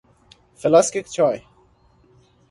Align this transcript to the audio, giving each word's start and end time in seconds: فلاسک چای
فلاسک 0.55 1.01
چای 1.11 1.39